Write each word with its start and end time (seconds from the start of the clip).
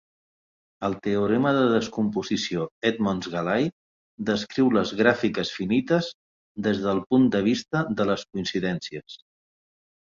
El 0.87 0.95
teorema 1.07 1.51
de 1.57 1.65
descomposició 1.73 2.65
Edmonds-Gallai 2.91 3.69
descriu 4.31 4.73
les 4.79 4.95
gràfiques 5.03 5.55
finites 5.61 6.11
des 6.71 6.83
del 6.89 7.07
punt 7.13 7.31
de 7.39 7.45
vista 7.53 7.87
de 8.01 8.11
les 8.13 8.29
coincidències. 8.33 9.23